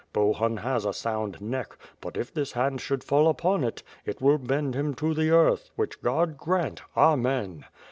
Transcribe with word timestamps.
Bohun 0.13 0.57
has 0.57 0.83
a 0.83 0.93
sound 0.93 1.39
neck, 1.39 1.77
but 2.01 2.17
if 2.17 2.33
this 2.33 2.53
hand 2.53 2.81
should 2.81 3.03
fall 3.03 3.27
upon 3.27 3.63
it, 3.63 3.83
it 4.03 4.19
will 4.19 4.39
bend 4.39 4.73
him 4.73 4.95
to 4.95 5.13
the 5.13 5.29
earth, 5.29 5.69
which 5.75 6.01
God 6.01 6.39
prant, 6.39 6.81
Amen! 6.97 7.65